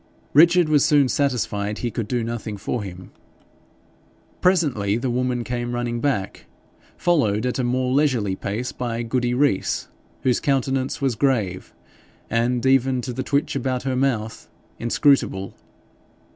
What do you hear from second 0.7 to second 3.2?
soon satisfied he could do nothing for him.